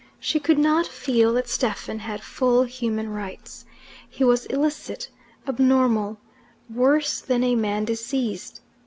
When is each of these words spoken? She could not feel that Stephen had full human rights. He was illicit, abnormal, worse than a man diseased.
She 0.19 0.39
could 0.39 0.57
not 0.57 0.87
feel 0.87 1.31
that 1.33 1.47
Stephen 1.47 1.99
had 1.99 2.23
full 2.23 2.63
human 2.63 3.11
rights. 3.11 3.65
He 4.09 4.23
was 4.23 4.47
illicit, 4.47 5.09
abnormal, 5.47 6.17
worse 6.73 7.21
than 7.21 7.43
a 7.43 7.53
man 7.53 7.85
diseased. 7.85 8.61